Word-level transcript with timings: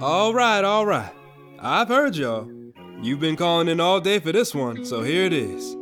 All 0.00 0.34
right, 0.34 0.64
all 0.64 0.86
right. 0.86 1.12
I've 1.58 1.88
heard 1.88 2.16
y'all. 2.16 2.48
You've 3.02 3.20
been 3.20 3.36
calling 3.36 3.68
in 3.68 3.80
all 3.80 4.00
day 4.00 4.18
for 4.18 4.32
this 4.32 4.54
one, 4.54 4.84
so 4.84 5.02
here 5.02 5.24
it 5.24 5.32
is. 5.32 5.76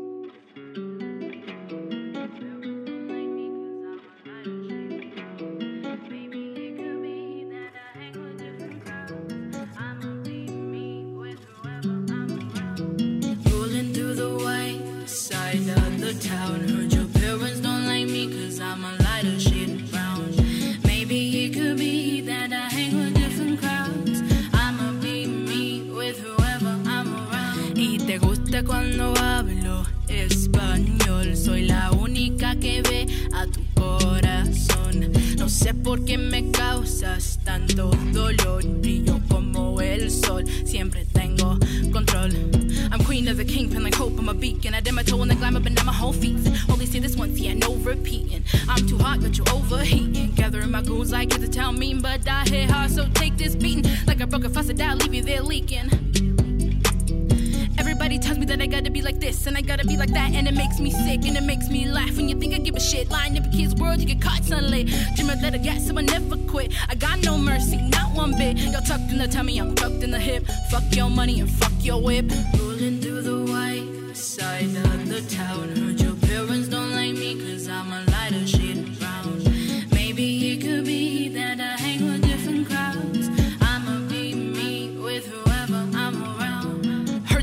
Rolling 13.53 13.93
through 13.93 14.15
the 14.15 14.39
white 14.43 15.09
side 15.09 15.69
of 15.69 16.01
the 16.01 16.15
town. 16.15 16.61
Heard 16.61 16.93
your 16.93 17.00
cuando 28.71 29.13
hablo 29.19 29.85
español. 30.07 31.37
Soy 31.37 31.63
la 31.63 31.91
única 31.91 32.55
que 32.55 32.81
ve 32.83 33.07
a 33.35 33.45
tu 33.47 33.61
corazón. 33.75 35.11
No 35.37 35.49
sé 35.49 35.75
por 35.75 36.05
qué 36.05 36.17
me 36.17 36.53
causas 36.53 37.41
tanto 37.43 37.91
dolor. 38.13 38.65
Brillo 38.81 39.21
como 39.29 39.81
el 39.81 40.09
sol. 40.09 40.45
Siempre 40.65 41.05
tengo 41.05 41.59
control. 41.91 42.31
I'm 42.93 43.05
queen 43.05 43.27
of 43.27 43.39
the 43.39 43.45
kingpin, 43.45 43.83
like 43.83 43.97
hope 43.97 44.17
I'm 44.21 44.29
a 44.29 44.35
beacon. 44.35 44.73
I 44.75 44.81
did 44.81 44.95
my 44.95 45.03
toe 45.03 45.21
in 45.23 45.29
the 45.29 45.35
glamour, 45.35 45.59
but 45.59 45.73
now 45.73 45.83
my 45.83 45.93
whole 45.93 46.13
feet. 46.13 46.39
Only 46.69 46.87
say 46.87 47.01
this 47.01 47.17
once, 47.17 47.41
yeah, 47.41 47.55
no 47.55 47.75
repeating. 47.75 48.45
I'm 48.69 48.87
too 48.87 48.99
hot, 48.99 49.21
got 49.21 49.37
you 49.37 49.45
overheating. 49.53 50.31
Gathering 50.37 50.71
my 50.71 50.83
goons 50.83 51.11
like 51.11 51.35
it's 51.35 51.45
a 51.45 51.49
town 51.49 51.77
mean, 51.77 52.01
but 52.01 52.29
I 52.29 52.45
hit 52.45 52.71
hard, 52.71 52.93
so 52.93 53.09
take 53.15 53.37
this 53.37 53.57
beating. 53.57 53.91
Like 54.07 54.21
I 54.21 54.27
broke 54.27 54.45
a 54.45 54.49
faucet, 54.49 54.81
I'll 54.81 54.97
leave 54.97 55.15
you 55.15 55.23
there 55.23 55.43
leaking. 55.43 56.00
Tells 58.31 58.39
me 58.39 58.47
that 58.47 58.63
I 58.63 58.67
gotta 58.67 58.93
be 58.93 59.03
like 59.03 59.19
this 59.19 59.49
and 59.49 59.57
I 59.57 59.61
gotta 59.61 59.85
be 59.85 59.97
like 59.97 60.13
that, 60.13 60.33
and 60.37 60.47
it 60.47 60.55
makes 60.55 60.79
me 60.79 60.93
sick 60.93 61.27
and 61.27 61.37
it 61.37 61.43
makes 61.43 61.69
me 61.69 61.85
laugh. 61.85 62.17
When 62.17 62.29
you 62.29 62.39
think 62.39 62.55
I 62.55 62.59
give 62.59 62.77
a 62.77 62.81
shit, 62.81 63.11
lying 63.11 63.37
a 63.37 63.41
kid's 63.51 63.75
world, 63.75 63.99
you 63.99 64.07
get 64.07 64.23
caught 64.23 64.45
sunlit. 64.45 64.87
Dream 65.17 65.31
of 65.31 65.41
that 65.41 65.53
I 65.53 65.59
got, 65.59 65.81
so 65.81 65.99
I 65.99 66.03
never 66.03 66.37
quit. 66.47 66.73
I 66.89 66.95
got 66.95 67.19
no 67.25 67.37
mercy, 67.37 67.79
not 67.79 68.15
one 68.15 68.39
bit. 68.39 68.57
Y'all 68.59 68.83
tucked 68.83 69.11
in 69.11 69.19
the 69.19 69.27
tummy, 69.27 69.59
I'm 69.59 69.75
tucked 69.75 70.05
in 70.05 70.13
the 70.13 70.21
hip. 70.21 70.47
Fuck 70.71 70.85
your 70.95 71.11
money 71.11 71.41
and 71.41 71.51
fuck 71.51 71.73
your 71.81 72.01
whip. 72.01 72.31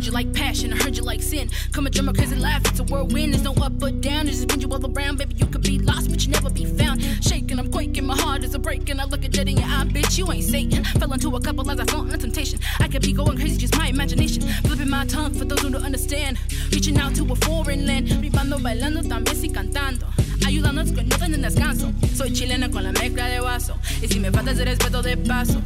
You 0.07 0.13
like 0.13 0.33
passion, 0.33 0.71
I 0.73 0.77
heard 0.77 0.95
you 0.95 1.03
like 1.03 1.21
sin. 1.21 1.49
Come 1.73 1.85
a 1.85 2.13
crazy 2.13 2.35
laugh, 2.35 2.65
it's 2.65 2.79
a 2.79 2.83
whirlwind. 2.83 3.33
There's 3.33 3.43
no 3.43 3.51
up 3.61 3.73
or 3.83 3.91
down, 3.91 4.25
there's 4.25 4.37
just 4.37 4.47
bend 4.47 4.61
you 4.63 4.69
all 4.69 4.83
around. 4.83 5.17
Baby, 5.17 5.35
you 5.35 5.45
could 5.45 5.61
be 5.61 5.79
lost, 5.79 6.09
but 6.09 6.25
you 6.25 6.31
never 6.31 6.49
be 6.49 6.65
found. 6.65 7.01
Shaking, 7.21 7.59
I'm 7.59 7.69
quaking, 7.69 8.05
my 8.05 8.15
heart 8.17 8.43
is 8.43 8.55
a 8.55 8.59
breaking. 8.59 8.99
I 8.99 9.03
look 9.03 9.25
at 9.25 9.31
dead 9.31 9.49
in 9.49 9.57
your 9.57 9.67
eye, 9.67 9.83
bitch, 9.85 10.17
you 10.17 10.31
ain't 10.31 10.45
Satan. 10.45 10.83
Fell 10.85 11.11
into 11.11 11.35
a 11.35 11.41
couple 11.41 11.65
lies 11.65 11.79
I 11.79 11.85
felt 11.85 12.11
on 12.11 12.19
temptation. 12.19 12.59
I 12.79 12.87
could 12.87 13.01
be 13.01 13.11
going 13.11 13.37
crazy, 13.37 13.57
just 13.57 13.77
my 13.77 13.87
imagination. 13.87 14.43
Flipping 14.63 14.89
my 14.89 15.05
tongue 15.05 15.33
for 15.33 15.43
those 15.43 15.59
who 15.59 15.69
don't 15.69 15.83
understand. 15.83 16.39
Reaching 16.71 16.97
out 16.97 17.13
to 17.15 17.29
a 17.29 17.35
foreign 17.35 17.85
land. 17.85 18.07
Ripando, 18.07 18.57
bailando, 18.59 19.03
también 19.03 19.35
sí 19.35 19.49
cantando. 19.49 20.07
Ayudándonos 20.45 20.93
con 20.93 21.07
no 21.09 21.17
tener 21.17 21.41
descanso. 21.41 21.91
Soy 22.15 22.31
chilena 22.31 22.69
con 22.71 22.83
la 22.83 22.93
mezcla 22.93 23.27
de 23.27 23.41
vaso. 23.41 23.75
Y 24.01 24.07
si 24.07 24.19
me 24.19 24.31
falta 24.31 24.51
ese 24.51 24.63
respeto 24.63 25.01
de 25.01 25.17
paso, 25.17 25.61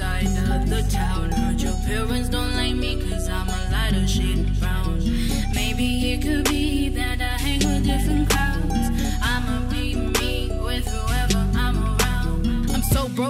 side 0.00 0.26
of 0.54 0.70
the 0.70 0.82
town. 0.90 1.30
Heard 1.30 1.60
your 1.60 1.74
parents 1.86 2.28
don't 2.30 2.59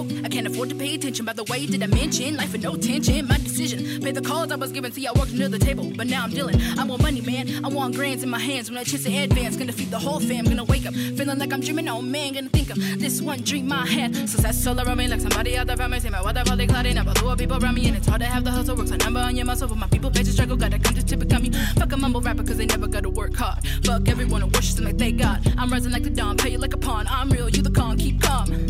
broke, 0.03 0.25
I 0.25 0.29
can't 0.29 0.47
afford 0.47 0.69
to 0.71 0.75
pay 0.75 0.95
attention. 0.95 1.25
By 1.25 1.33
the 1.33 1.45
way, 1.45 1.67
did 1.67 1.83
I 1.83 1.87
mention 1.87 2.37
life 2.37 2.53
with 2.53 2.63
no 2.63 2.77
tension? 2.77 3.27
My 3.27 3.39
decision, 3.39 4.01
pay 4.01 4.13
the 4.13 4.21
calls 4.21 4.53
I 4.53 4.57
was 4.57 4.73
given. 4.73 4.93
See, 4.93 5.07
I 5.07 5.13
worked 5.13 5.33
under 5.33 5.49
the 5.49 5.59
table, 5.59 5.93
but 5.97 6.07
now 6.07 6.25
I'm 6.25 6.31
dealing. 6.31 6.61
I 6.79 6.85
want 6.85 7.03
money, 7.03 7.21
man. 7.21 7.65
I 7.65 7.69
want 7.69 7.95
grands 7.95 8.23
in 8.23 8.31
my 8.31 8.39
hands. 8.39 8.71
When 8.71 8.79
I 8.79 8.85
chase 8.85 9.05
the 9.05 9.17
advance, 9.19 9.57
gonna 9.57 9.73
feed 9.73 9.91
the 9.91 9.99
whole 9.99 10.21
fam. 10.21 10.45
Gonna 10.45 10.65
wake 10.65 10.87
up 10.87 10.95
feeling 10.95 11.39
like 11.39 11.53
I'm 11.53 11.61
dreaming. 11.61 11.89
Oh 11.89 12.03
man, 12.03 12.35
gonna 12.35 12.49
think 12.49 12.71
of 12.71 12.77
this 12.99 13.21
one 13.21 13.41
dream 13.43 13.73
I 13.73 13.87
had. 13.87 14.15
Success 14.29 14.67
all 14.67 14.81
around 14.81 14.99
me, 14.99 15.09
like 15.09 15.21
somebody 15.21 15.57
out 15.57 15.71
from 15.71 15.91
me. 15.91 16.01
Say 16.01 16.11
my 16.11 16.23
water 16.23 16.43
probably 16.45 16.67
cloudy. 16.67 16.95
Never 16.95 17.15
two 17.15 17.35
people 17.37 17.63
around 17.63 17.75
me, 17.75 17.89
and 17.89 17.97
it's 17.97 18.09
hard 18.09 18.21
to 18.21 18.27
have 18.27 18.45
the 18.45 18.51
hustle. 18.51 18.77
Works 18.77 18.91
a 18.91 18.97
number 18.99 19.21
on 19.21 19.37
your 19.37 19.47
muscle. 19.47 19.69
But 19.69 19.79
my 19.79 19.89
people 19.89 20.11
face 20.11 20.33
struggle, 20.33 20.57
gotta 20.57 20.79
come 20.79 20.95
to 20.95 21.17
become 21.17 21.45
you. 21.45 21.53
Fuck 21.53 21.93
a 21.93 21.97
mumble 21.97 22.21
rapper, 22.21 22.45
cause 22.45 22.57
they 22.57 22.67
never 22.67 22.87
gotta 22.87 23.11
work 23.11 23.35
hard. 23.35 23.67
Fuck 23.85 24.09
everyone 24.09 24.43
who 24.43 24.49
worships 24.49 24.75
them 24.75 24.85
like 24.85 24.99
they 24.99 25.13
God. 25.13 25.41
I'm 25.59 25.71
rising 25.71 25.93
like 25.93 26.05
the 26.05 26.11
dawn, 26.11 26.37
pay 26.37 26.51
you 26.51 26.59
like 26.59 26.75
a 26.75 26.79
pawn. 26.79 27.07
I'm 27.09 27.31
real, 27.31 27.49
you 27.49 27.63
the 27.63 27.71
con, 27.71 27.99
keep 27.99 28.21
calm. 28.23 28.70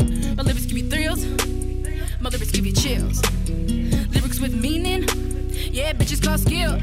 Lyrics 0.51 0.65
give 0.65 0.77
you 0.79 0.89
thrills, 0.89 1.25
my 2.19 2.29
lyrics 2.29 2.51
give 2.51 2.65
you 2.65 2.73
chills. 2.73 3.21
Lyrics 3.47 4.41
with 4.41 4.53
meaning, 4.53 5.03
yeah, 5.71 5.93
bitches 5.93 6.21
call 6.21 6.37
skill. 6.37 6.77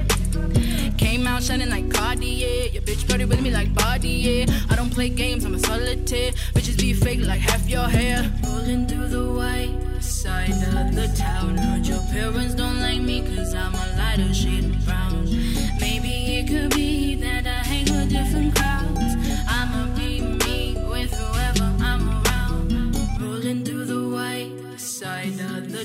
Came 0.96 1.26
out 1.26 1.42
shining 1.42 1.68
like 1.68 1.92
Cartier. 1.92 2.70
Your 2.72 2.80
bitch 2.80 3.06
party 3.06 3.26
with 3.26 3.42
me 3.42 3.50
like 3.50 3.74
body, 3.74 4.08
yeah. 4.08 4.46
I 4.70 4.74
don't 4.74 4.88
play 4.88 5.10
games, 5.10 5.44
I'm 5.44 5.54
a 5.54 5.58
solitaire. 5.58 6.32
Bitches 6.54 6.78
be 6.78 6.94
fake 6.94 7.20
like 7.20 7.40
half 7.40 7.68
your 7.68 7.86
hair. 7.86 8.32
Rolling 8.42 8.86
through 8.86 9.08
the 9.08 9.32
white 9.32 10.02
side 10.02 10.48
of 10.48 10.94
the 10.94 11.12
town. 11.14 11.58
Heard 11.58 11.86
your 11.86 12.00
parents 12.10 12.47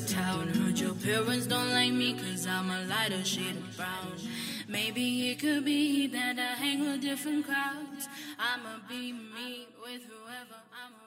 town. 0.08 0.48
Heard 0.50 0.80
your 0.80 0.94
parents 0.96 1.48
don't 1.48 1.70
like 1.70 1.94
me 1.94 2.14
cause 2.14 2.48
I'm 2.48 2.70
a 2.70 2.86
lighter 2.86 3.24
shade 3.24 3.56
of 3.56 3.78
brown. 3.78 4.12
Maybe 4.68 5.32
it 5.32 5.40
could 5.40 5.66
be 5.66 6.08
that 6.08 6.38
I 6.40 6.56
hang 6.56 6.82
with 6.82 7.02
different 7.02 7.46
crowds. 7.46 8.08
I'ma 8.40 8.80
be 8.90 9.12
me 9.12 9.68
with 9.84 10.04
whoever 10.04 10.60
I'm. 10.74 11.03